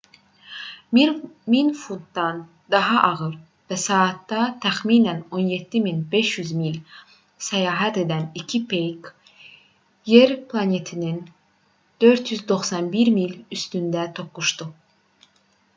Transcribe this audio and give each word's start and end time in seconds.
1000 0.99 1.67
funtdan 1.81 2.39
daha 2.75 3.01
ağır 3.09 3.35
və 3.73 3.77
saatda 3.83 4.47
təxminən 4.63 5.19
17 5.41 5.83
500 6.15 6.55
mil 6.63 6.79
səyahət 7.51 8.01
edən 8.07 8.25
iki 8.43 8.63
peyk 8.75 9.11
yer 10.15 10.35
planetinin 10.55 11.21
491 12.09 13.15
mil 13.23 13.39
üstündə 13.61 14.11
toqquşdu 14.21 14.73